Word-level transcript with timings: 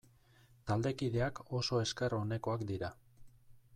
Taldekideak 0.69 1.41
oso 1.59 1.81
esker 1.83 2.17
onekoak 2.21 2.65
dira. 2.73 2.91